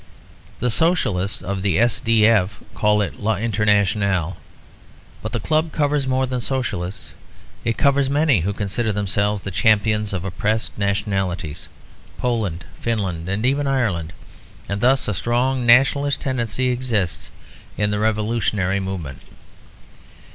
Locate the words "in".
17.77-17.91